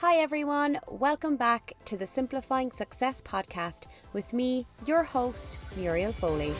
[0.00, 0.78] Hi, everyone.
[0.88, 6.52] Welcome back to the Simplifying Success podcast with me, your host, Muriel Foley.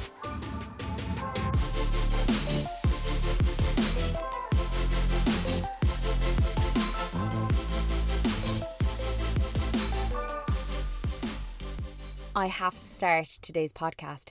[12.35, 14.31] I have to start today's podcast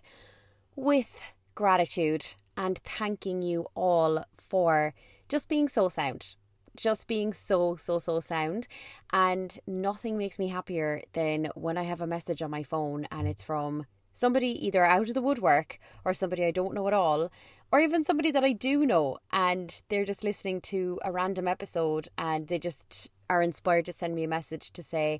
[0.76, 1.22] with
[1.54, 4.96] gratitude and thanking you all for
[5.30, 6.34] just being so sound
[6.76, 8.68] just being so, so, so sound.
[9.12, 13.28] And nothing makes me happier than when I have a message on my phone and
[13.28, 17.30] it's from somebody either out of the woodwork or somebody I don't know at all,
[17.72, 22.08] or even somebody that I do know, and they're just listening to a random episode
[22.18, 25.20] and they just are inspired to send me a message to say,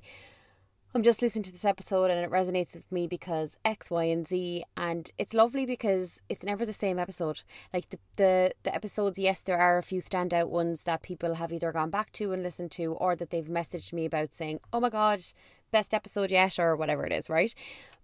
[0.96, 4.26] I'm just listening to this episode and it resonates with me because X, Y, and
[4.26, 4.64] Z.
[4.78, 7.42] And it's lovely because it's never the same episode.
[7.70, 11.52] Like the, the, the episodes, yes, there are a few standout ones that people have
[11.52, 14.80] either gone back to and listened to or that they've messaged me about saying, oh
[14.80, 15.22] my God,
[15.70, 17.54] best episode yet, or whatever it is, right?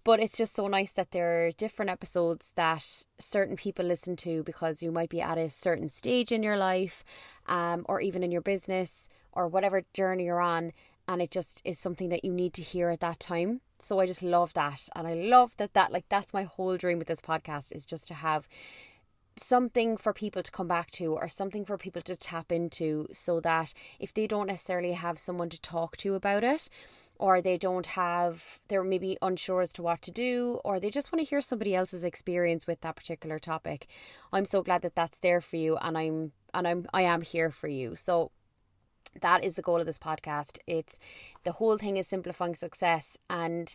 [0.04, 4.42] But it's just so nice that there are different episodes that certain people listen to
[4.42, 7.04] because you might be at a certain stage in your life
[7.46, 10.72] um, or even in your business or whatever journey you're on
[11.08, 13.60] and it just is something that you need to hear at that time.
[13.78, 14.88] So I just love that.
[14.94, 18.06] And I love that that like that's my whole dream with this podcast is just
[18.08, 18.48] to have
[19.36, 23.40] something for people to come back to or something for people to tap into so
[23.40, 26.68] that if they don't necessarily have someone to talk to about it
[27.18, 31.12] or they don't have they're maybe unsure as to what to do or they just
[31.12, 33.86] want to hear somebody else's experience with that particular topic
[34.32, 37.50] i'm so glad that that's there for you and i'm and i'm i am here
[37.50, 38.30] for you so
[39.20, 40.58] that is the goal of this podcast.
[40.66, 40.98] It's
[41.44, 43.74] the whole thing is simplifying success and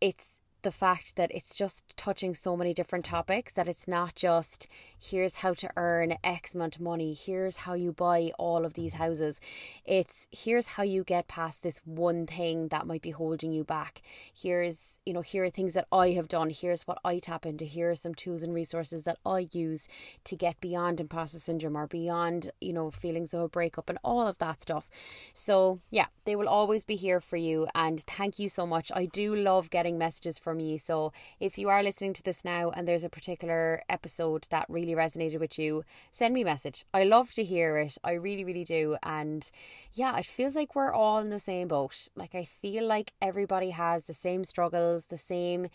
[0.00, 4.66] it's the fact that it's just touching so many different topics that it's not just
[4.98, 8.94] here's how to earn X amount of money, here's how you buy all of these
[8.94, 9.40] houses.
[9.84, 14.02] It's here's how you get past this one thing that might be holding you back.
[14.34, 17.64] Here's, you know, here are things that I have done, here's what I tap into,
[17.64, 19.86] here are some tools and resources that I use
[20.24, 24.26] to get beyond imposter syndrome or beyond, you know, feelings of a breakup and all
[24.26, 24.90] of that stuff.
[25.34, 28.90] So, yeah, they will always be here for you and thank you so much.
[28.94, 30.78] I do love getting messages from me.
[30.78, 34.94] So if you are listening to this now and there's a particular episode that really
[34.94, 36.84] resonated with you, send me a message.
[36.92, 37.98] I love to hear it.
[38.04, 38.96] I really, really do.
[39.02, 39.50] And
[39.92, 42.08] yeah, it feels like we're all in the same boat.
[42.14, 45.68] Like I feel like everybody has the same struggles, the same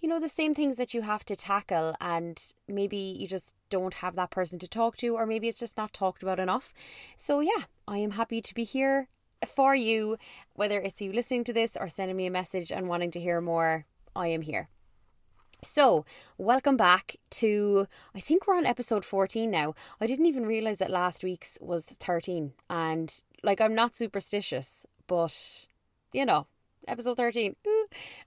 [0.00, 3.94] you know the same things that you have to tackle and maybe you just don't
[3.94, 6.72] have that person to talk to or maybe it's just not talked about enough
[7.16, 9.08] so yeah i am happy to be here
[9.46, 10.16] for you
[10.54, 13.40] whether it's you listening to this or sending me a message and wanting to hear
[13.40, 14.68] more I am here.
[15.62, 16.04] So,
[16.36, 19.74] welcome back to I think we're on episode 14 now.
[20.00, 25.66] I didn't even realize that last week's was 13 and like I'm not superstitious, but
[26.12, 26.46] you know,
[26.86, 27.56] episode 13.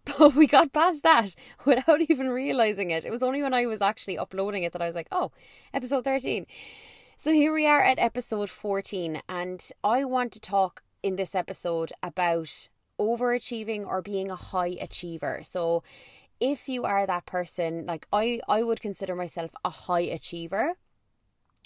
[0.05, 3.05] But we got past that without even realizing it.
[3.05, 5.31] It was only when I was actually uploading it that I was like, "Oh,
[5.73, 6.45] episode 13."
[7.17, 11.93] So here we are at episode 14 and I want to talk in this episode
[12.01, 15.41] about overachieving or being a high achiever.
[15.43, 15.83] So
[16.39, 20.73] if you are that person, like I, I would consider myself a high achiever.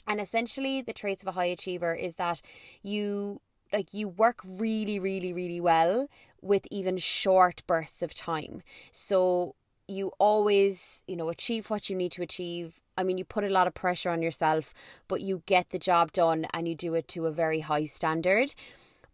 [0.08, 2.42] And essentially the traits of a high achiever is that
[2.84, 3.42] you
[3.74, 6.08] like you work really, really, really well
[6.42, 8.62] with even short bursts of time.
[8.92, 9.56] So
[9.88, 12.80] you always, you know, achieve what you need to achieve.
[12.98, 14.74] I mean, you put a lot of pressure on yourself,
[15.08, 18.56] but you get the job done and you do it to a very high standard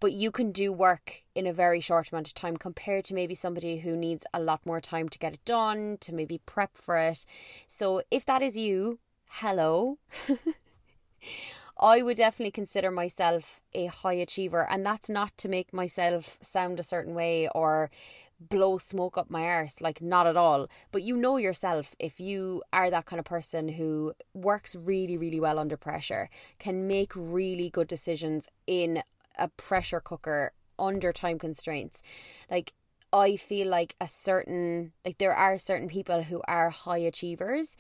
[0.01, 3.35] but you can do work in a very short amount of time compared to maybe
[3.35, 6.97] somebody who needs a lot more time to get it done, to maybe prep for
[6.97, 7.25] it.
[7.67, 9.99] So if that is you, hello.
[11.79, 16.79] I would definitely consider myself a high achiever, and that's not to make myself sound
[16.79, 17.91] a certain way or
[18.39, 20.67] blow smoke up my arse, like not at all.
[20.91, 25.39] But you know yourself if you are that kind of person who works really, really
[25.39, 29.03] well under pressure, can make really good decisions in
[29.37, 32.01] a pressure cooker under time constraints.
[32.49, 32.73] Like
[33.13, 37.77] I feel like a certain like there are certain people who are high achievers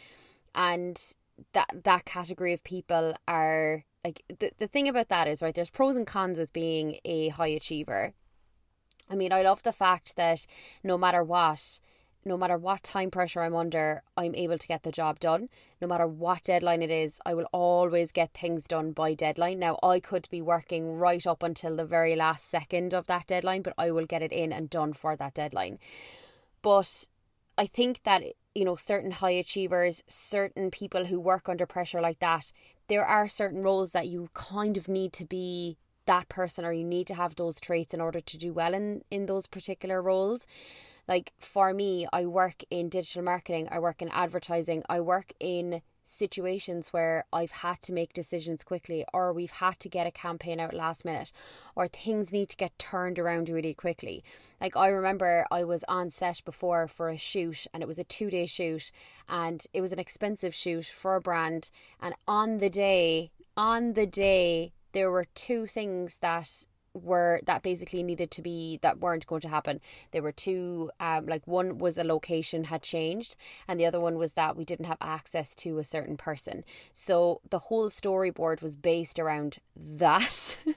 [0.53, 1.01] and
[1.53, 5.69] that that category of people are like the, the thing about that is right there's
[5.69, 8.13] pros and cons with being a high achiever.
[9.09, 10.45] I mean I love the fact that
[10.83, 11.79] no matter what
[12.23, 15.49] no matter what time pressure I'm under, I'm able to get the job done.
[15.81, 19.59] No matter what deadline it is, I will always get things done by deadline.
[19.59, 23.63] Now, I could be working right up until the very last second of that deadline,
[23.63, 25.79] but I will get it in and done for that deadline.
[26.61, 27.07] But
[27.57, 28.23] I think that,
[28.53, 32.51] you know, certain high achievers, certain people who work under pressure like that,
[32.87, 36.83] there are certain roles that you kind of need to be that person or you
[36.83, 40.47] need to have those traits in order to do well in in those particular roles
[41.07, 45.81] like for me i work in digital marketing i work in advertising i work in
[46.03, 50.59] situations where I've had to make decisions quickly, or we've had to get a campaign
[50.59, 51.31] out last minute,
[51.75, 54.23] or things need to get turned around really quickly.
[54.59, 58.03] Like, I remember I was on set before for a shoot, and it was a
[58.03, 58.91] two day shoot,
[59.29, 61.71] and it was an expensive shoot for a brand.
[61.99, 68.03] And on the day, on the day there were two things that were that basically
[68.03, 69.79] needed to be that weren't going to happen.
[70.11, 73.35] There were two um like one was a location had changed
[73.67, 76.63] and the other one was that we didn't have access to a certain person.
[76.93, 80.57] So the whole storyboard was based around that.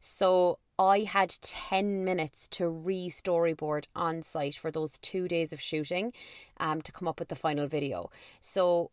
[0.00, 5.60] So I had 10 minutes to re storyboard on site for those two days of
[5.60, 6.12] shooting
[6.58, 8.10] um, to come up with the final video.
[8.40, 8.90] So,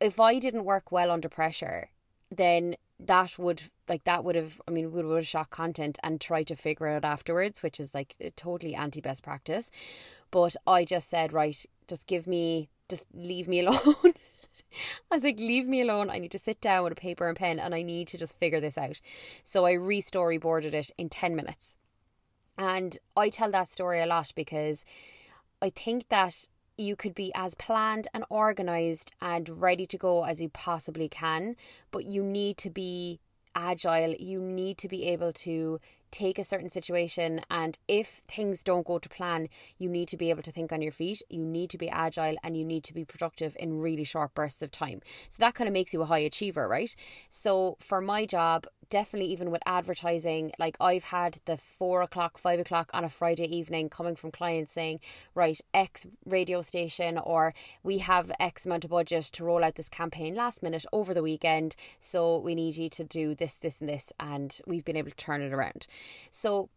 [0.00, 1.90] if I didn't work well under pressure,
[2.28, 2.74] then
[3.06, 6.46] that would like that would have I mean we would have shot content and tried
[6.48, 9.70] to figure it out afterwards, which is like totally anti best practice.
[10.30, 14.14] But I just said, right, just give me just leave me alone.
[15.10, 16.08] I was like, leave me alone.
[16.08, 18.38] I need to sit down with a paper and pen and I need to just
[18.38, 19.00] figure this out.
[19.44, 21.76] So I re storyboarded it in 10 minutes.
[22.56, 24.84] And I tell that story a lot because
[25.60, 30.40] I think that you could be as planned and organized and ready to go as
[30.40, 31.56] you possibly can,
[31.90, 33.20] but you need to be
[33.54, 34.14] agile.
[34.18, 35.80] You need to be able to
[36.10, 39.48] take a certain situation and if things don't go to plan
[39.78, 41.22] you need to be able to think on your feet.
[41.30, 44.60] You need to be agile and you need to be productive in really short bursts
[44.60, 45.00] of time.
[45.30, 46.94] So that kind of makes you a high achiever right?
[47.30, 52.60] So for my job definitely even with advertising, like I've had the four o'clock, five
[52.60, 55.00] o'clock on a Friday evening coming from clients saying,
[55.34, 59.88] right, X radio station, or we have X amount of budget to roll out this
[59.88, 61.74] campaign last minute over the weekend.
[62.00, 64.12] So we need you to do this, this, and this.
[64.20, 65.86] And we've been able to turn it around.
[66.30, 66.68] So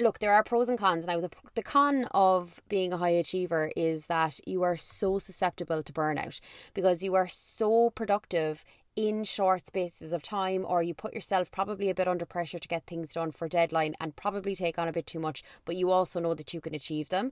[0.00, 1.06] look, there are pros and cons.
[1.06, 5.82] Now, the, the con of being a high achiever is that you are so susceptible
[5.82, 6.40] to burnout
[6.72, 8.64] because you are so productive
[8.98, 12.66] in short spaces of time, or you put yourself probably a bit under pressure to
[12.66, 15.92] get things done for deadline and probably take on a bit too much, but you
[15.92, 17.30] also know that you can achieve them.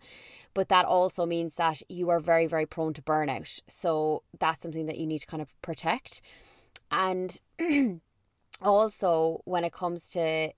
[0.55, 3.61] But that also means that you are very, very prone to burnout.
[3.67, 6.23] So that's something that you need to kind of protect.
[6.93, 7.41] And
[8.63, 10.53] also, when it comes to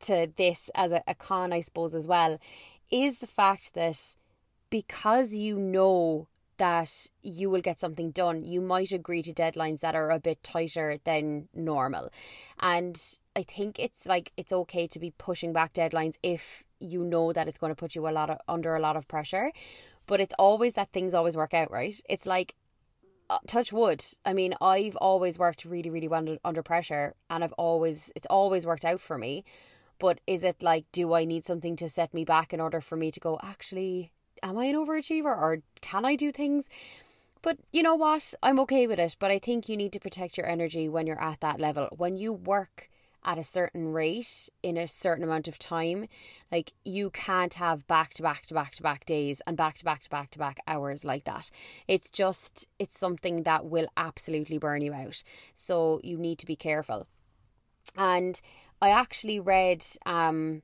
[0.00, 2.38] to this as a, a con, I suppose, as well,
[2.90, 4.16] is the fact that
[4.70, 6.26] because you know
[6.58, 10.42] that you will get something done, you might agree to deadlines that are a bit
[10.42, 12.10] tighter than normal.
[12.60, 13.00] And
[13.36, 17.48] I think it's like it's okay to be pushing back deadlines if you know that
[17.48, 19.52] it's going to put you a lot of under a lot of pressure.
[20.06, 21.98] But it's always that things always work out, right?
[22.08, 22.54] It's like
[23.30, 24.04] uh, touch wood.
[24.24, 28.66] I mean, I've always worked really, really well under pressure, and I've always it's always
[28.66, 29.44] worked out for me.
[29.98, 32.96] But is it like, do I need something to set me back in order for
[32.96, 33.38] me to go?
[33.42, 34.10] Actually,
[34.44, 36.68] am I an overachiever or can I do things?
[37.42, 38.34] But you know what?
[38.42, 39.16] I'm okay with it.
[39.18, 41.88] But I think you need to protect your energy when you're at that level.
[41.96, 42.88] When you work
[43.26, 46.06] at a certain rate in a certain amount of time,
[46.52, 49.84] like you can't have back to back to back to back days and back to
[49.84, 51.50] back to back to back hours like that.
[51.88, 55.22] It's just, it's something that will absolutely burn you out.
[55.54, 57.06] So you need to be careful.
[57.96, 58.40] And
[58.82, 60.62] I actually read, um,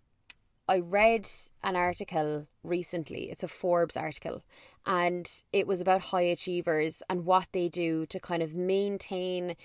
[0.70, 1.28] I read
[1.64, 3.28] an article recently.
[3.28, 4.44] It's a Forbes article,
[4.86, 9.56] and it was about high achievers and what they do to kind of maintain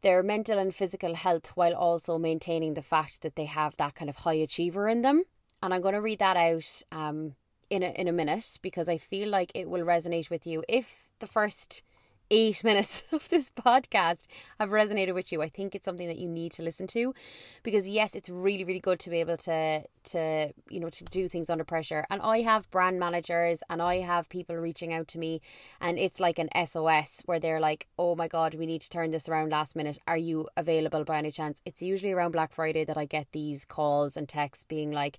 [0.00, 4.08] their mental and physical health while also maintaining the fact that they have that kind
[4.08, 5.24] of high achiever in them.
[5.62, 7.34] And I'm going to read that out um,
[7.68, 11.10] in a, in a minute because I feel like it will resonate with you if
[11.18, 11.82] the first
[12.30, 14.26] eight minutes of this podcast
[14.58, 17.14] have resonated with you, I think it's something that you need to listen to
[17.62, 21.28] because yes, it's really, really good to be able to to, you know, to do
[21.28, 22.06] things under pressure.
[22.10, 25.40] And I have brand managers and I have people reaching out to me
[25.80, 29.10] and it's like an SOS where they're like, Oh my god, we need to turn
[29.10, 29.98] this around last minute.
[30.06, 31.60] Are you available by any chance?
[31.64, 35.18] It's usually around Black Friday that I get these calls and texts being like,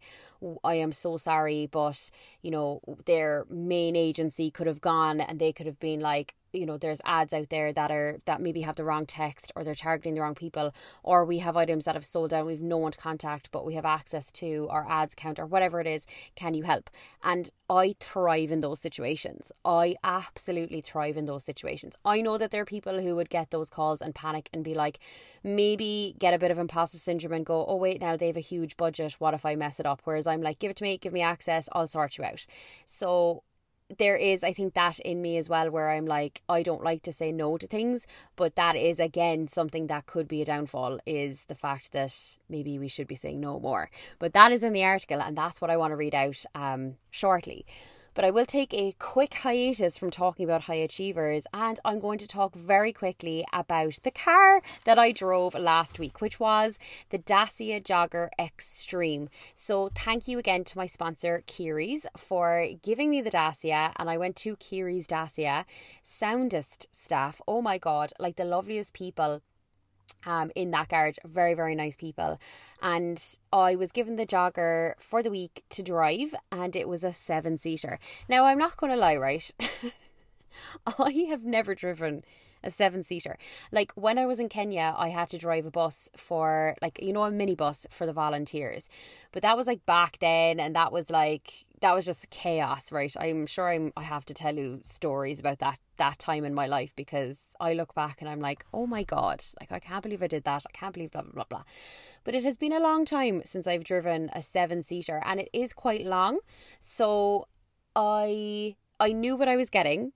[0.64, 2.12] I am so sorry, but
[2.42, 6.66] you know, their main agency could have gone and they could have been like, you
[6.66, 9.76] know there's ads out there that are that maybe have the wrong text or they're
[9.76, 10.74] targeting the wrong people
[11.04, 13.76] or we have items that have sold out we've no one to contact but we
[13.76, 16.90] have access to our ads count or whatever it is can you help?
[17.24, 19.52] And i thrive in those situations.
[19.66, 21.98] I absolutely thrive in those situations.
[22.06, 24.74] I know that there are people who would get those calls and panic and be
[24.74, 25.00] like
[25.44, 28.42] maybe get a bit of imposter syndrome and go oh wait now they have a
[28.42, 29.16] huge budget.
[29.20, 30.02] What if i mess it up?
[30.06, 30.98] Whereas i'm like give it to me.
[30.98, 31.68] Give me access.
[31.74, 32.46] I'll sort you out.
[32.86, 33.44] So
[33.96, 37.04] there is, I think, that in me as well, where I'm like, I don't like
[37.04, 41.00] to say no to things, but that is again something that could be a downfall
[41.06, 43.90] is the fact that maybe we should be saying no more.
[44.20, 46.96] But that is in the article, and that's what I want to read out um,
[47.12, 47.66] shortly.
[48.18, 52.18] But I will take a quick hiatus from talking about high achievers and I'm going
[52.18, 56.80] to talk very quickly about the car that I drove last week, which was
[57.12, 59.30] the Dacia Jogger Extreme.
[59.54, 63.94] So thank you again to my sponsor, Keary's, for giving me the Dacia.
[63.98, 65.66] And I went to Keary's Dacia,
[66.02, 67.40] soundest staff.
[67.48, 69.44] Oh my God, like the loveliest people
[70.26, 71.18] um, in that garage.
[71.26, 72.40] Very, very nice people.
[72.82, 77.14] And I was given the jogger for the week to drive, and it was a
[77.14, 78.00] seven seater.
[78.28, 79.52] Now, I'm not going to lie, right?
[80.88, 82.24] I have never driven
[82.64, 83.38] a seven seater.
[83.72, 87.14] Like when I was in Kenya, I had to drive a bus for like you
[87.14, 88.90] know a minibus for the volunteers,
[89.32, 93.14] but that was like back then, and that was like that was just chaos, right?
[93.20, 96.68] I'm sure I'm I have to tell you stories about that that time in my
[96.68, 100.24] life because I look back and I'm like, oh my god, like I can't believe
[100.24, 100.66] I did that.
[100.68, 101.64] I can't believe blah blah blah blah.
[102.24, 105.50] But it has been a long time since I've driven a seven seater, and it
[105.54, 106.40] is quite long.
[106.80, 107.48] So
[107.96, 110.14] I I knew what I was getting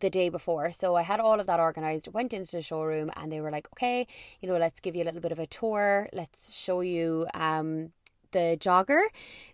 [0.00, 0.70] the day before.
[0.72, 3.68] So I had all of that organized, went into the showroom and they were like,
[3.74, 4.06] okay,
[4.40, 6.08] you know, let's give you a little bit of a tour.
[6.12, 7.92] Let's show you um
[8.32, 9.02] the jogger.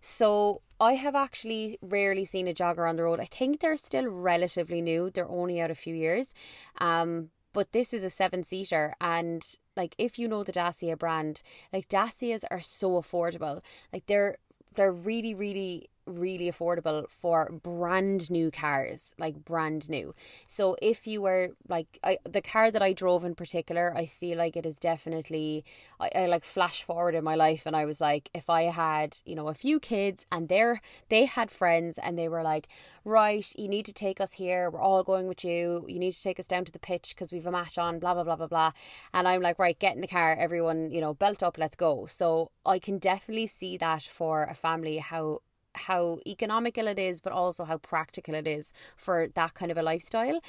[0.01, 3.21] So I have actually rarely seen a jogger on the road.
[3.21, 5.11] I think they're still relatively new.
[5.11, 6.35] They're only out a few years.
[6.79, 9.43] Um but this is a seven seater and
[9.77, 13.63] like if you know the Dacia brand, like Dacias are so affordable.
[13.93, 14.37] Like they're
[14.75, 20.15] they're really really really affordable for brand new cars, like brand new.
[20.47, 24.39] So if you were like I, the car that I drove in particular, I feel
[24.39, 25.65] like it is definitely
[26.01, 29.19] I, I like flash forward in my life and I was like if I had,
[29.25, 32.69] you know, a few kids and they're they had friends and they were like,
[33.05, 34.71] "Right, you need to take us here.
[34.71, 35.85] We're all going with you.
[35.89, 38.15] You need to take us down to the pitch because we've a match on, blah
[38.15, 38.71] blah blah blah blah."
[39.13, 42.07] And I'm like, "Right, get in the car, everyone, you know, belt up, let's go."
[42.07, 45.41] So I can definitely see that for a family how
[45.75, 49.83] how economical it is, but also how practical it is for that kind of a
[49.83, 50.41] lifestyle.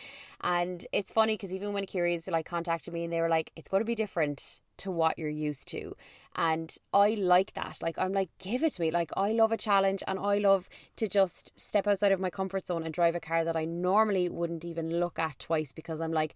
[0.42, 3.68] And it's funny because even when Keary's like contacted me and they were like, it's
[3.68, 5.96] going to be different to what you're used to.
[6.36, 7.80] And I like that.
[7.82, 8.92] Like, I'm like, give it to me.
[8.92, 10.68] Like, I love a challenge and I love
[10.98, 14.28] to just step outside of my comfort zone and drive a car that I normally
[14.28, 16.36] wouldn't even look at twice because I'm like,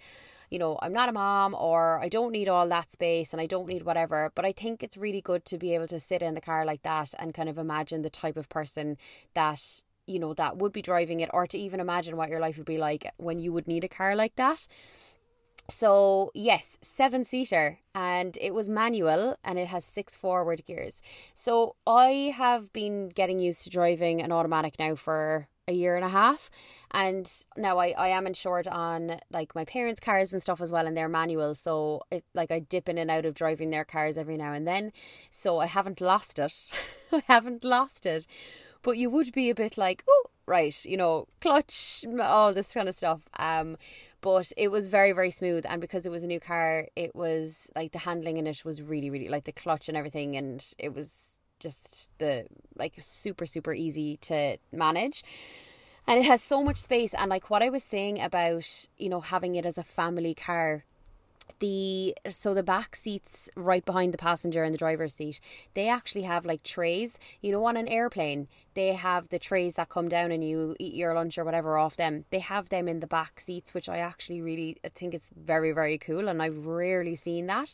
[0.50, 3.46] you know, I'm not a mom or I don't need all that space and I
[3.46, 4.31] don't need whatever.
[4.36, 6.84] But I think it's really good to be able to sit in the car like
[6.84, 8.98] that and kind of imagine the type of person
[9.34, 12.58] that you know that would be driving it or to even imagine what your life
[12.58, 14.67] would be like when you would need a car like that
[15.69, 21.01] so, yes, seven seater and it was manual and it has six forward gears.
[21.33, 26.03] So, I have been getting used to driving an automatic now for a year and
[26.03, 26.49] a half
[26.91, 30.88] and now I, I am insured on like my parents cars and stuff as well
[30.88, 34.17] and they're manual so it like I dip in and out of driving their cars
[34.17, 34.91] every now and then.
[35.29, 36.53] So I haven't lost it.
[37.11, 38.25] I haven't lost it.
[38.81, 42.89] But you would be a bit like oh right you know clutch all this kind
[42.89, 43.29] of stuff.
[43.38, 43.77] Um
[44.21, 45.65] but it was very very smooth.
[45.67, 48.81] And because it was a new car it was like the handling in it was
[48.81, 50.35] really really like the clutch and everything.
[50.35, 52.45] And it was just the
[52.75, 55.23] like super super easy to manage.
[56.07, 57.13] And it has so much space.
[57.13, 60.85] And like what i was saying about you know having it as a family car
[61.59, 65.39] the so the back seats right behind the passenger and the driver's seat
[65.73, 68.47] they actually have like trays you know on an airplane
[68.79, 71.97] they have the trays that come down and you eat your lunch or whatever off
[71.97, 72.23] them.
[72.29, 75.73] They have them in the back seats, which I actually really I think is very,
[75.73, 76.29] very cool.
[76.29, 77.73] And I've rarely seen that.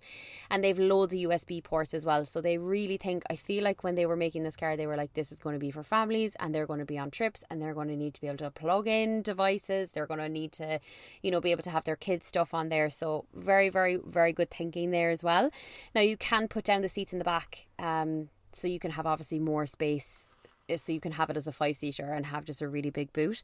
[0.49, 2.25] And they've loads of USB ports as well.
[2.25, 4.97] So they really think, I feel like when they were making this car, they were
[4.97, 7.43] like, this is going to be for families and they're going to be on trips
[7.51, 9.91] and they're going to need to be able to plug in devices.
[9.91, 10.79] They're going to need to,
[11.21, 12.89] you know, be able to have their kids' stuff on there.
[12.89, 15.51] So very, very, very very good thinking there as well.
[15.93, 17.67] Now you can put down the seats in the back.
[17.77, 20.29] Um, so you can have obviously more space
[20.73, 23.13] so you can have it as a five seater and have just a really big
[23.13, 23.43] boot.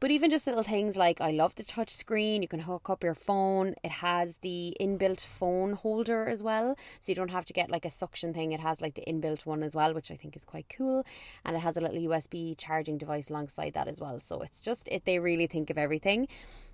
[0.00, 3.04] But even just little things like I love the touch screen, you can hook up
[3.04, 3.74] your phone.
[3.84, 6.76] It has the inbuilt phone holder as well.
[7.00, 8.52] So you don't have to get like a suction thing.
[8.52, 11.04] It has like the inbuilt one as well, which I think is quite cool.
[11.44, 14.18] And it has a little USB charging device alongside that as well.
[14.18, 16.28] So it's just it they really think of everything.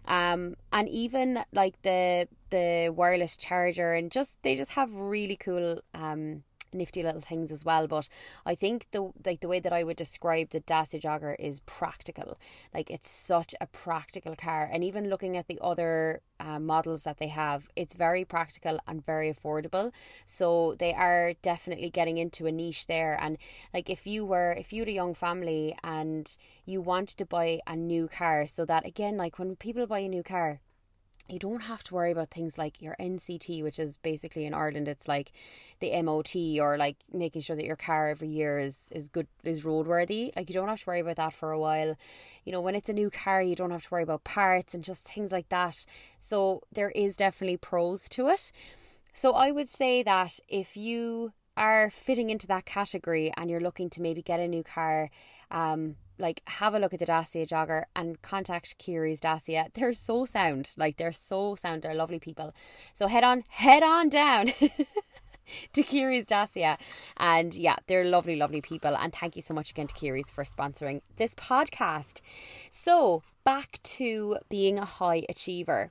[0.06, 5.80] Um and even like the the wireless charger and just they just have really cool
[5.94, 7.86] um nifty little things as well.
[7.86, 8.08] But
[8.46, 12.38] I think the like the way that I would describe the Dacia Jogger is practical.
[12.74, 17.18] Like it's such a practical car, and even looking at the other uh, models that
[17.18, 19.92] they have, it's very practical and very affordable.
[20.26, 23.18] So they are definitely getting into a niche there.
[23.20, 23.36] And
[23.74, 27.60] like if you were if you had a young family and you wanted to buy
[27.66, 30.60] a new car, so that again, like when people buy a new car
[31.30, 34.88] you don't have to worry about things like your NCT, which is basically in Ireland,
[34.88, 35.32] it's like
[35.80, 39.64] the MOT or like making sure that your car every year is is good is
[39.64, 40.34] roadworthy.
[40.36, 41.96] Like you don't have to worry about that for a while.
[42.44, 44.82] You know, when it's a new car, you don't have to worry about parts and
[44.82, 45.84] just things like that.
[46.18, 48.52] So there is definitely pros to it.
[49.12, 53.90] So I would say that if you are fitting into that category and you're looking
[53.90, 55.10] to maybe get a new car,
[55.50, 59.68] um, like have a look at the Dacia jogger and contact Keary's Dacia.
[59.74, 60.70] They're so sound.
[60.76, 61.82] Like they're so sound.
[61.82, 62.54] They're lovely people.
[62.94, 64.46] So head on, head on down.
[65.72, 66.78] to Keary's Dacia.
[67.16, 68.96] And yeah, they're lovely, lovely people.
[68.96, 72.20] And thank you so much again to Keary's for sponsoring this podcast.
[72.70, 75.90] So back to being a high achiever.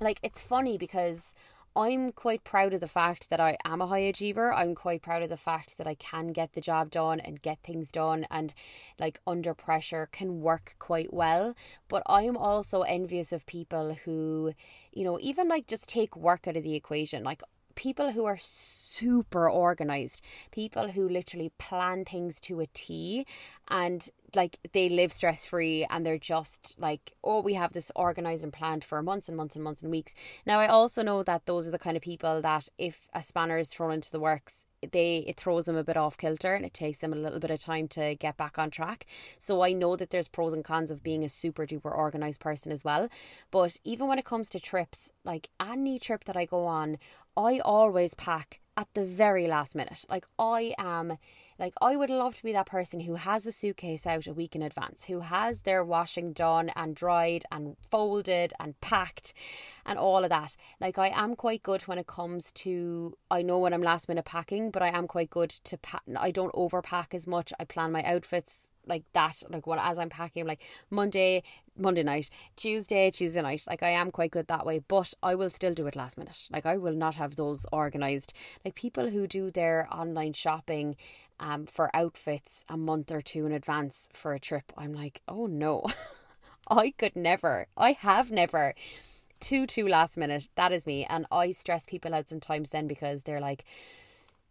[0.00, 1.34] Like it's funny because
[1.76, 4.52] I'm quite proud of the fact that I am a high achiever.
[4.52, 7.64] I'm quite proud of the fact that I can get the job done and get
[7.64, 8.54] things done and
[9.00, 11.56] like under pressure can work quite well.
[11.88, 14.52] But I'm also envious of people who,
[14.92, 17.24] you know, even like just take work out of the equation.
[17.24, 17.42] Like
[17.74, 23.26] people who are super organized, people who literally plan things to a T
[23.68, 28.44] and like they live stress free and they're just like, oh, we have this organized
[28.44, 30.14] and planned for months and months and months and weeks.
[30.46, 33.58] Now, I also know that those are the kind of people that if a spanner
[33.58, 36.74] is thrown into the works, they it throws them a bit off kilter and it
[36.74, 39.06] takes them a little bit of time to get back on track.
[39.38, 42.72] So I know that there's pros and cons of being a super duper organized person
[42.72, 43.08] as well.
[43.50, 46.98] But even when it comes to trips, like any trip that I go on,
[47.36, 50.04] I always pack at the very last minute.
[50.08, 51.18] Like I am
[51.58, 54.56] like, I would love to be that person who has a suitcase out a week
[54.56, 59.32] in advance, who has their washing done and dried and folded and packed
[59.86, 60.56] and all of that.
[60.80, 64.24] Like, I am quite good when it comes to, I know when I'm last minute
[64.24, 66.02] packing, but I am quite good to pack.
[66.16, 67.52] I don't overpack as much.
[67.60, 71.42] I plan my outfits like that like what as I'm packing like Monday
[71.76, 75.50] Monday night Tuesday Tuesday night like I am quite good that way but I will
[75.50, 79.26] still do it last minute like I will not have those organized like people who
[79.26, 80.96] do their online shopping
[81.40, 84.72] um, for outfits a month or two in advance for a trip.
[84.76, 85.84] I'm like, oh no,
[86.70, 87.66] I could never.
[87.76, 88.74] I have never.
[89.40, 90.48] Too, too last minute.
[90.54, 91.04] That is me.
[91.04, 93.64] And I stress people out sometimes then because they're like,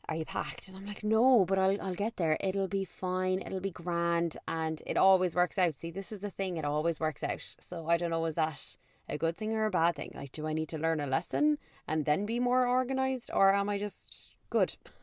[0.09, 0.67] are you packed?
[0.67, 2.37] And I'm like, no, but I'll, I'll get there.
[2.41, 3.39] It'll be fine.
[3.39, 4.37] It'll be grand.
[4.47, 5.75] And it always works out.
[5.75, 6.57] See, this is the thing.
[6.57, 7.55] It always works out.
[7.59, 10.11] So I don't know, is that a good thing or a bad thing?
[10.13, 13.31] Like, do I need to learn a lesson and then be more organized?
[13.33, 14.75] Or am I just good?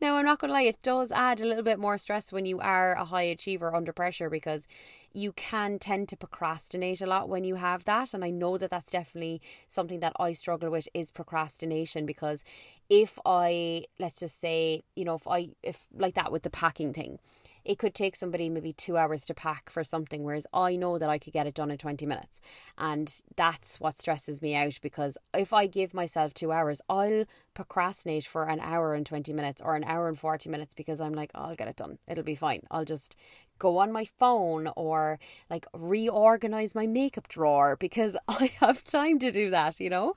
[0.00, 2.46] now, I'm not going to lie, it does add a little bit more stress when
[2.46, 4.66] you are a high achiever under pressure because
[5.12, 8.12] you can tend to procrastinate a lot when you have that.
[8.12, 12.44] And I know that that's definitely something that I struggle with is procrastination because
[12.90, 16.92] if I, let's just say, you know, if I, if like that with the packing
[16.92, 17.18] thing,
[17.66, 21.10] it could take somebody maybe two hours to pack for something, whereas I know that
[21.10, 22.40] I could get it done in 20 minutes.
[22.78, 27.24] And that's what stresses me out because if I give myself two hours, I'll
[27.54, 31.14] procrastinate for an hour and 20 minutes or an hour and 40 minutes because I'm
[31.14, 31.98] like, oh, I'll get it done.
[32.06, 32.62] It'll be fine.
[32.70, 33.16] I'll just
[33.58, 35.18] go on my phone or
[35.50, 40.14] like reorganize my makeup drawer because I have time to do that, you know?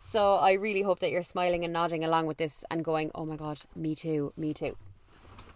[0.00, 3.24] So I really hope that you're smiling and nodding along with this and going, oh
[3.24, 4.76] my God, me too, me too.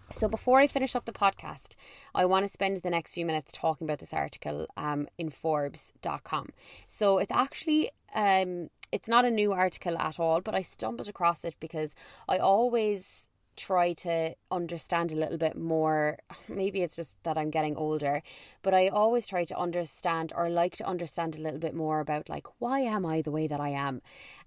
[0.09, 1.75] So, before I finish up the podcast,
[2.13, 6.49] I want to spend the next few minutes talking about this article um, in Forbes.com.
[6.87, 11.43] So, it's actually um, it's not a new article at all, but I stumbled across
[11.43, 11.93] it because
[12.29, 16.17] I always try to understand a little bit more.
[16.47, 18.21] Maybe it's just that I'm getting older,
[18.61, 22.29] but I always try to understand or like to understand a little bit more about
[22.29, 24.01] like why am I the way that I am,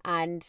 [0.05, 0.47] and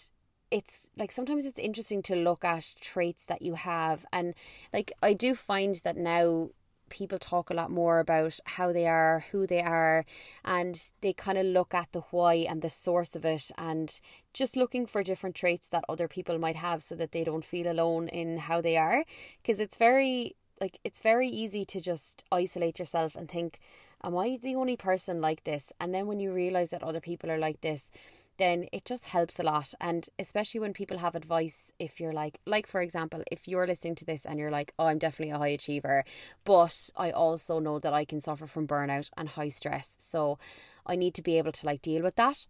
[0.51, 4.33] it's like sometimes it's interesting to look at traits that you have and
[4.73, 6.49] like I do find that now
[6.89, 10.05] people talk a lot more about how they are, who they are,
[10.43, 14.01] and they kind of look at the why and the source of it and
[14.33, 17.71] just looking for different traits that other people might have so that they don't feel
[17.71, 19.05] alone in how they are.
[19.41, 23.59] Because it's very, like, it's very easy to just isolate yourself and think,
[24.01, 25.73] Am I the only person like this?
[25.81, 27.91] And then when you realize that other people are like this,
[28.39, 29.73] then it just helps a lot.
[29.79, 33.95] And especially when people have advice, if you're like, like for example, if you're listening
[33.95, 36.03] to this and you're like, oh, I'm definitely a high achiever,
[36.45, 39.95] but I also know that I can suffer from burnout and high stress.
[39.99, 40.39] So
[40.85, 42.47] I need to be able to like deal with that.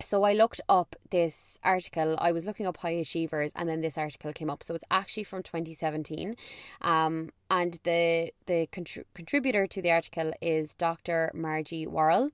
[0.00, 2.16] so I looked up this article.
[2.18, 4.62] I was looking up high achievers, and then this article came up.
[4.62, 6.36] So it's actually from 2017,
[6.82, 11.30] um, and the the contr- contributor to the article is Dr.
[11.34, 12.30] Margie Warrell.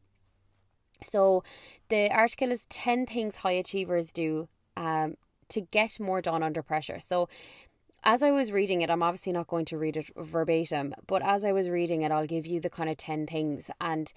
[1.03, 1.45] So
[1.89, 5.17] the article is 10 things high achievers do um,
[5.49, 6.99] to get more done under pressure.
[7.01, 7.29] So
[8.05, 11.45] as I was reading it, I'm obviously not going to read it verbatim, but as
[11.45, 13.71] I was reading it, I'll give you the kind of 10 things.
[13.81, 14.13] And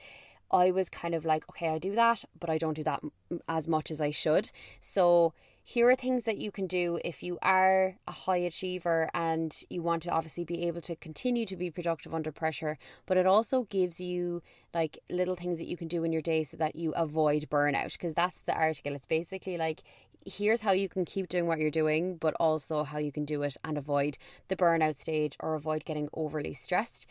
[0.52, 3.02] I was kind of like, okay, I do that, but I don't do that
[3.48, 4.52] as much as I should.
[4.80, 5.34] So
[5.68, 9.82] here are things that you can do if you are a high achiever and you
[9.82, 13.64] want to obviously be able to continue to be productive under pressure but it also
[13.64, 14.44] gives you
[14.76, 17.94] like little things that you can do in your day so that you avoid burnout
[17.94, 18.94] because that's the article.
[18.94, 19.82] It's basically like
[20.24, 23.42] here's how you can keep doing what you're doing but also how you can do
[23.42, 27.08] it and avoid the burnout stage or avoid getting overly stressed.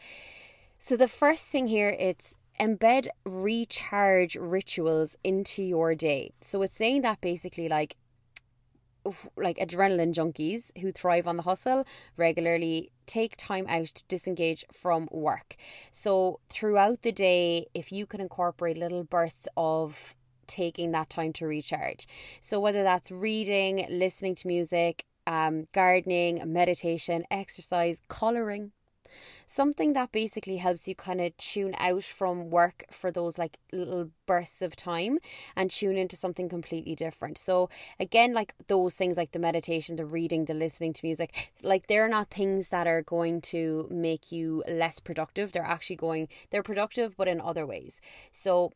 [0.79, 6.31] So the first thing here it's embed recharge rituals into your day.
[6.41, 7.97] So it's saying that basically like
[9.37, 11.87] like adrenaline junkies who thrive on the hustle
[12.17, 15.57] regularly take time out to disengage from work.
[15.91, 20.15] So, throughout the day, if you can incorporate little bursts of
[20.47, 22.07] taking that time to recharge.
[22.41, 28.73] So, whether that's reading, listening to music, um, gardening, meditation, exercise, colouring,
[29.47, 34.11] something that basically helps you kind of tune out from work for those like little
[34.27, 35.19] bursts of time
[35.57, 37.39] and tune into something completely different.
[37.39, 37.69] So
[38.01, 42.09] again, like those things like the meditation, the reading, the listening to music, like they're
[42.09, 45.53] not things that are going to make you less productive.
[45.53, 48.01] They're actually going they're productive but in other ways.
[48.33, 48.73] So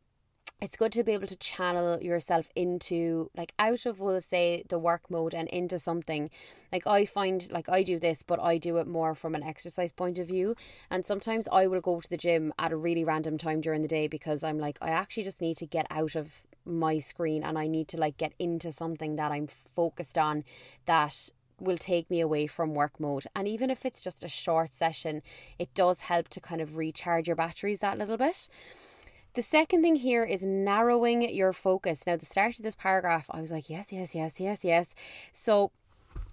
[0.60, 4.78] it's good to be able to channel yourself into like out of we'll say the
[4.78, 6.30] work mode and into something
[6.72, 9.92] like i find like i do this but i do it more from an exercise
[9.92, 10.56] point of view
[10.90, 13.88] and sometimes i will go to the gym at a really random time during the
[13.88, 17.58] day because i'm like i actually just need to get out of my screen and
[17.58, 20.44] i need to like get into something that i'm focused on
[20.86, 23.24] that will take me away from work mode.
[23.34, 25.22] And even if it's just a short session,
[25.58, 28.48] it does help to kind of recharge your batteries that little bit.
[29.38, 32.08] The second thing here is narrowing your focus.
[32.08, 34.96] Now, the start of this paragraph, I was like, yes, yes, yes, yes, yes.
[35.32, 35.70] So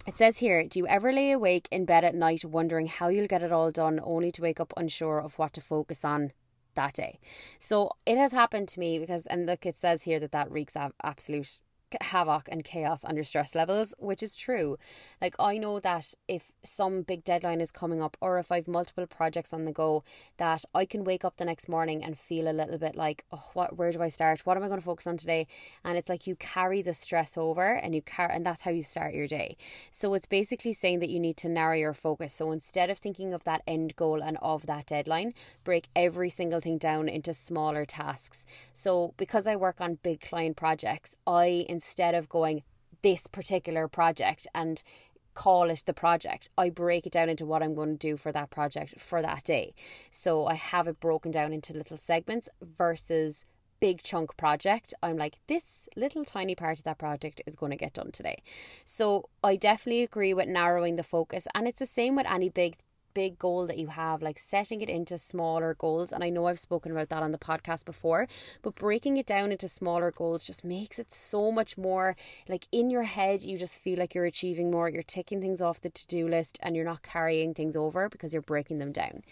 [0.08, 3.28] it says here, do you ever lay awake in bed at night wondering how you'll
[3.28, 6.32] get it all done only to wake up unsure of what to focus on?
[6.74, 7.18] that day.
[7.58, 10.76] So it has happened to me because, and look, it says here that that wreaks
[11.02, 11.62] absolute
[12.00, 14.76] havoc and chaos under stress levels, which is true.
[15.20, 19.06] Like, I know that if some big deadline is coming up or if I've multiple
[19.06, 20.04] projects on the go,
[20.38, 23.50] that I can wake up the next morning and feel a little bit like, oh,
[23.54, 24.44] what, where do I start?
[24.44, 25.46] What am I going to focus on today?
[25.84, 28.82] And it's like you carry the stress over and you carry, and that's how you
[28.82, 29.56] start your day.
[29.90, 32.34] So it's basically saying that you need to narrow your focus.
[32.34, 36.60] So instead of thinking of that end goal and of that deadline, break every single
[36.60, 38.44] thing down into smaller tasks.
[38.72, 42.62] So because I work on big client projects, I instead of going
[43.02, 44.82] this particular project and
[45.34, 46.48] call it the project.
[46.56, 49.44] I break it down into what I'm going to do for that project for that
[49.44, 49.74] day.
[50.10, 53.44] So I have it broken down into little segments versus
[53.78, 54.94] big chunk project.
[55.02, 58.38] I'm like, this little tiny part of that project is going to get done today.
[58.86, 61.46] So I definitely agree with narrowing the focus.
[61.54, 62.76] And it's the same with any big
[63.16, 66.12] big goal that you have, like setting it into smaller goals.
[66.12, 68.28] And I know I've spoken about that on the podcast before,
[68.60, 72.14] but breaking it down into smaller goals just makes it so much more
[72.46, 74.90] like in your head, you just feel like you're achieving more.
[74.90, 78.34] You're ticking things off the to do list and you're not carrying things over because
[78.34, 79.22] you're breaking them down.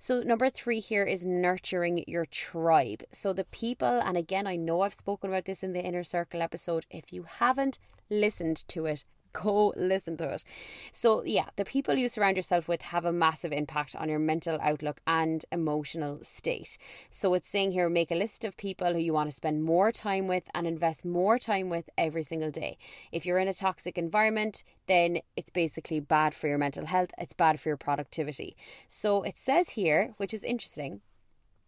[0.00, 3.04] So, number three here is nurturing your tribe.
[3.12, 6.42] So, the people, and again, I know I've spoken about this in the inner circle
[6.42, 6.86] episode.
[6.90, 7.78] If you haven't
[8.10, 9.04] listened to it,
[9.42, 10.44] go listen to it.
[10.92, 14.58] So, yeah, the people you surround yourself with have a massive impact on your mental
[14.60, 16.78] outlook and emotional state.
[17.10, 19.92] So, it's saying here make a list of people who you want to spend more
[19.92, 22.78] time with and invest more time with every single day.
[23.12, 27.34] If you're in a toxic environment, then it's basically bad for your mental health, it's
[27.34, 28.56] bad for your productivity.
[28.88, 31.00] So, it says here, which is interesting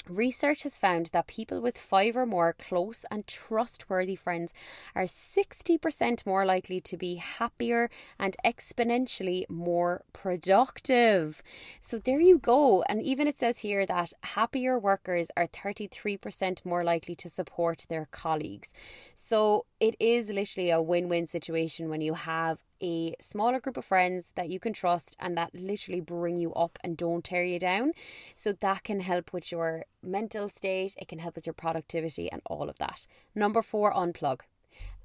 [0.08, 4.52] Research has found that people with five or more close and trustworthy friends
[4.94, 11.42] are 60% more likely to be happier and exponentially more productive.
[11.80, 12.82] So there you go.
[12.88, 18.08] And even it says here that happier workers are 33% more likely to support their
[18.10, 18.72] colleagues.
[19.14, 23.84] So it is literally a win win situation when you have a smaller group of
[23.84, 27.58] friends that you can trust and that literally bring you up and don't tear you
[27.58, 27.92] down.
[28.36, 32.42] So that can help with your mental state, it can help with your productivity and
[32.46, 33.06] all of that.
[33.34, 34.40] Number four, unplug.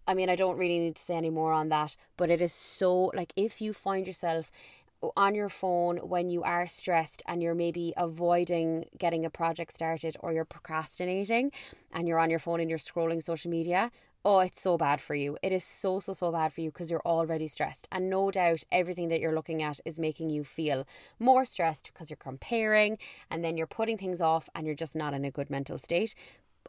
[0.08, 2.54] I mean, I don't really need to say any more on that, but it is
[2.54, 4.52] so like if you find yourself
[5.16, 10.16] on your phone when you are stressed and you're maybe avoiding getting a project started
[10.20, 11.52] or you're procrastinating
[11.92, 13.92] and you're on your phone and you're scrolling social media,
[14.26, 15.38] oh, it's so bad for you.
[15.44, 17.88] It is so, so, so bad for you because you're already stressed.
[17.92, 20.88] And no doubt everything that you're looking at is making you feel
[21.20, 22.98] more stressed because you're comparing
[23.30, 26.16] and then you're putting things off and you're just not in a good mental state.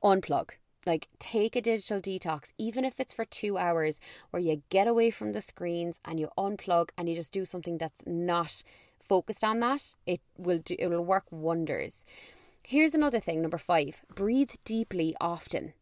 [0.04, 0.50] Unplug.
[0.84, 3.98] Like, take a digital detox, even if it's for two hours,
[4.30, 7.78] where you get away from the screens and you unplug and you just do something
[7.78, 8.62] that's not
[9.00, 9.94] focused on that.
[10.06, 12.04] It will do, it will work wonders.
[12.62, 15.72] Here's another thing, number five breathe deeply often.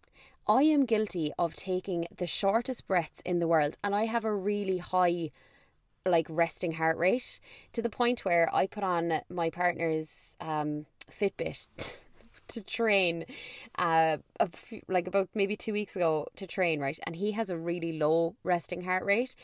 [0.47, 4.35] I am guilty of taking the shortest breaths in the world, and I have a
[4.35, 5.31] really high,
[6.05, 7.41] like, resting heart rate
[7.73, 12.01] to the point where I put on my partner's um, Fitbit.
[12.47, 13.25] to train
[13.79, 14.19] uh
[14.53, 17.99] few, like about maybe 2 weeks ago to train right and he has a really
[17.99, 19.35] low resting heart rate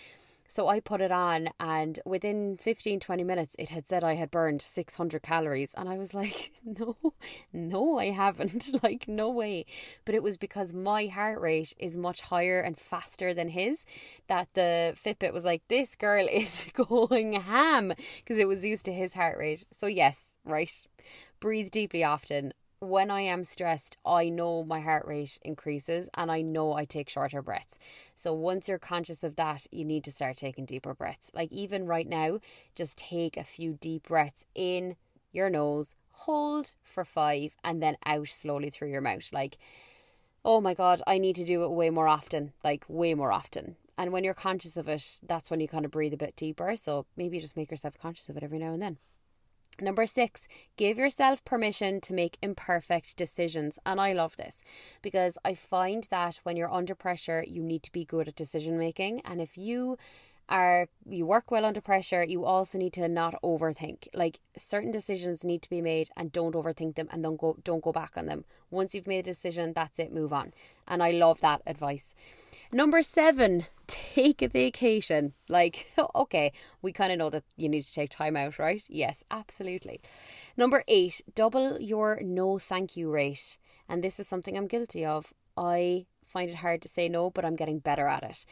[0.51, 4.33] so I put it on, and within 15 20 minutes, it had said I had
[4.33, 5.73] burned 600 calories.
[5.75, 6.97] And I was like, no,
[7.53, 8.69] no, I haven't.
[8.83, 9.65] like, no way.
[10.05, 13.87] But it was because my heart rate is much higher and faster than his
[14.27, 18.93] that the Fitbit was like, this girl is going ham because it was used to
[18.93, 19.65] his heart rate.
[19.71, 20.85] So, yes, right.
[21.39, 26.41] Breathe deeply often when I am stressed, I know my heart rate increases and I
[26.41, 27.79] know I take shorter breaths.
[28.17, 31.31] So once you're conscious of that, you need to start taking deeper breaths.
[31.35, 32.41] Like even right now,
[32.75, 34.97] just take a few deep breaths in
[35.31, 39.31] your nose, hold for five, and then out slowly through your mouth.
[39.31, 39.59] Like,
[40.43, 43.77] oh my God, I need to do it way more often, like way more often.
[43.99, 46.75] And when you're conscious of it, that's when you kind of breathe a bit deeper.
[46.77, 48.97] So maybe just make yourself conscious of it every now and then.
[49.81, 53.79] Number six, give yourself permission to make imperfect decisions.
[53.87, 54.63] And I love this
[55.01, 58.79] because I find that when you're under pressure, you need to be good at decision
[58.79, 59.21] making.
[59.25, 59.97] And if you
[60.51, 64.09] are you work well under pressure you also need to not overthink.
[64.13, 67.83] Like certain decisions need to be made and don't overthink them and don't go don't
[67.83, 68.45] go back on them.
[68.71, 70.53] Once you've made a decision that's it move on.
[70.89, 72.15] And i love that advice.
[72.73, 75.35] Number 7 take a vacation.
[75.49, 78.83] Like okay we kind of know that you need to take time out right?
[78.89, 80.01] Yes absolutely.
[80.57, 83.57] Number 8 double your no thank you rate.
[83.89, 85.33] And this is something i'm guilty of.
[85.57, 88.47] I find it hard to say no but i'm getting better at it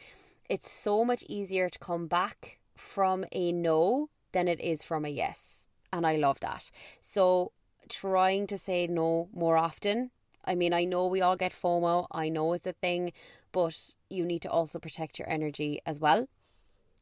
[0.49, 5.09] it's so much easier to come back from a no than it is from a
[5.09, 5.67] yes.
[5.93, 6.71] And I love that.
[7.01, 7.51] So
[7.87, 10.11] trying to say no more often.
[10.45, 13.11] I mean, I know we all get FOMO, I know it's a thing,
[13.51, 16.27] but you need to also protect your energy as well.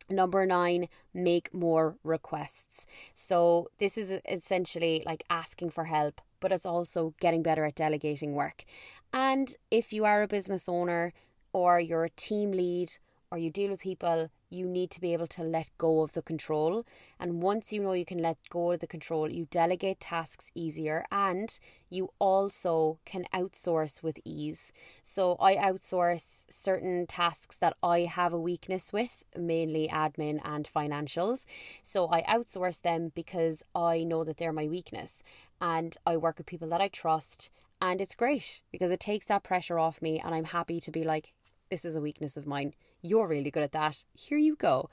[0.10, 2.86] Number nine, make more requests.
[3.14, 8.34] So, this is essentially like asking for help, but it's also getting better at delegating
[8.34, 8.64] work.
[9.12, 11.12] And if you are a business owner
[11.52, 12.98] or you're a team lead
[13.32, 16.22] or you deal with people, you need to be able to let go of the
[16.22, 16.86] control.
[17.20, 21.04] And once you know you can let go of the control, you delegate tasks easier
[21.12, 21.60] and
[21.90, 24.72] you also can outsource with ease.
[25.04, 31.46] So I outsource certain tasks that I have a weakness with, mainly admin and financials.
[31.84, 35.22] So I outsource them because I know that they're my weakness.
[35.60, 37.50] And I work with people that I trust.
[37.82, 41.04] And it's great because it takes that pressure off me, and I'm happy to be
[41.04, 41.34] like,
[41.70, 42.74] this is a weakness of mine
[43.08, 44.04] you're really good at that.
[44.14, 44.90] Here you go.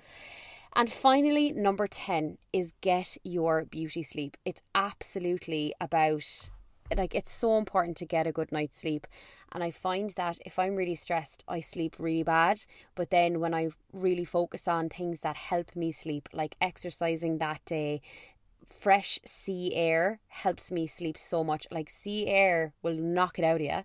[0.76, 4.36] And finally, number 10 is get your beauty sleep.
[4.44, 6.50] It's absolutely about
[6.96, 9.06] like it's so important to get a good night's sleep
[9.52, 12.60] and i find that if i'm really stressed i sleep really bad
[12.94, 17.64] but then when i really focus on things that help me sleep like exercising that
[17.64, 18.00] day
[18.70, 23.56] fresh sea air helps me sleep so much like sea air will knock it out
[23.56, 23.82] of you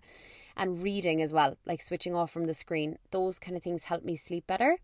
[0.60, 2.98] and reading as well, like switching off from the screen.
[3.10, 4.76] Those kind of things help me sleep better.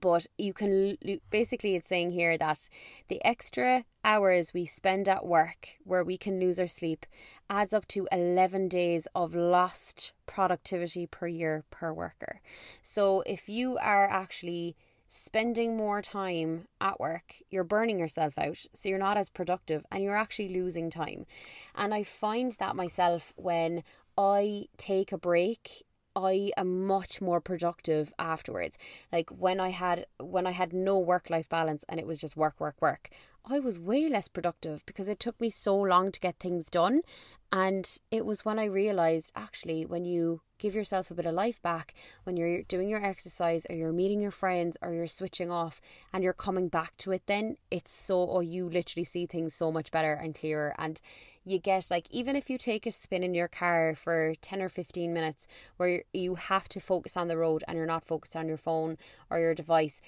[0.00, 0.96] But you can
[1.30, 2.68] basically, it's saying here that
[3.08, 7.06] the extra hours we spend at work where we can lose our sleep
[7.50, 12.40] adds up to 11 days of lost productivity per year per worker.
[12.82, 14.76] So if you are actually
[15.08, 18.58] spending more time at work, you're burning yourself out.
[18.74, 21.26] So you're not as productive and you're actually losing time.
[21.74, 23.84] And I find that myself when
[24.16, 25.84] I take a break
[26.16, 28.78] I am much more productive afterwards.
[29.12, 32.36] Like when I had when I had no work life balance and it was just
[32.36, 33.10] work work work,
[33.44, 37.02] I was way less productive because it took me so long to get things done
[37.50, 41.60] and it was when I realized actually when you give yourself a bit of life
[41.60, 45.78] back when you're doing your exercise or you're meeting your friends or you're switching off
[46.10, 49.70] and you're coming back to it then it's so or you literally see things so
[49.70, 51.02] much better and clearer and
[51.44, 54.70] you get like even if you take a spin in your car for 10 or
[54.70, 55.46] 15 minutes
[55.76, 58.96] where you have to focus on the road and you're not focused on your phone
[59.28, 60.00] or your device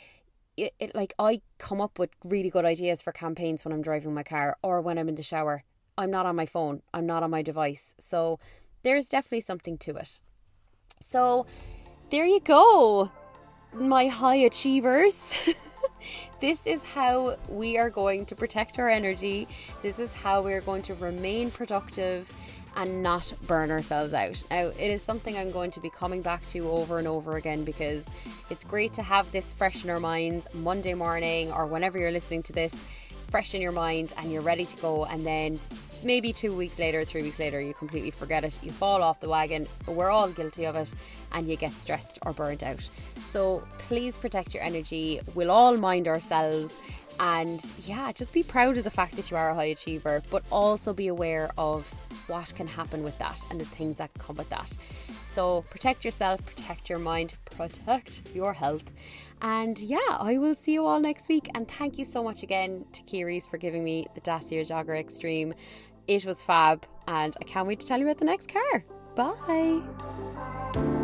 [0.57, 4.15] it, it like I come up with really good ideas for campaigns when I'm driving
[4.15, 5.65] my car or when I'm in the shower.
[5.99, 6.81] I'm not on my phone.
[6.95, 7.93] I'm not on my device.
[8.01, 8.39] So
[8.83, 10.23] there's definitely something to it.
[11.01, 11.47] So
[12.11, 13.11] there you go,
[13.73, 15.55] my high achievers.
[16.41, 19.49] this is how we are going to protect our energy.
[19.83, 22.33] This is how we are going to remain productive
[22.77, 24.45] and not burn ourselves out.
[24.51, 27.65] Now, it is something I'm going to be coming back to over and over again
[27.65, 28.07] because
[28.51, 32.43] it's great to have this fresh in our minds Monday morning or whenever you're listening
[32.45, 32.75] to this,
[33.31, 35.07] fresh in your mind and you're ready to go.
[35.07, 35.59] And then
[36.03, 38.59] maybe two weeks later, three weeks later, you completely forget it.
[38.63, 39.67] You fall off the wagon.
[39.87, 40.95] We're all guilty of it,
[41.33, 42.89] and you get stressed or burnt out.
[43.23, 45.21] So please protect your energy.
[45.35, 46.79] We'll all mind ourselves.
[47.19, 50.45] And yeah, just be proud of the fact that you are a high achiever, but
[50.53, 51.93] also be aware of
[52.27, 54.77] what can happen with that and the things that come with that.
[55.23, 58.93] So protect yourself, protect your mind, protect your health.
[59.41, 61.49] And yeah, I will see you all next week.
[61.55, 65.55] And thank you so much again to Keary's for giving me the Dacia Jogger Extreme.
[66.09, 68.85] It was fab, and I can't wait to tell you about the next car.
[69.17, 70.96] Bye.